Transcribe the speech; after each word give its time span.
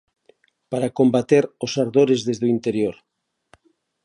Para 0.71 0.93
combater 0.99 1.43
os 1.65 1.73
ardores 1.83 2.19
desde 2.27 2.43
o 2.47 2.51
interior. 2.55 2.95